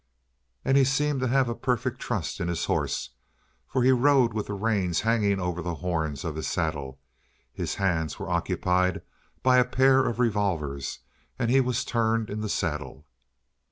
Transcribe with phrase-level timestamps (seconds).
[0.65, 3.11] And he seemed to have a perfect trust in his horse,
[3.67, 6.97] for he rode with the reins hanging over the horns of his saddle.
[7.53, 9.03] His hands were occupied
[9.43, 11.01] by a pair of revolvers,
[11.37, 13.05] and he was turned in the saddle.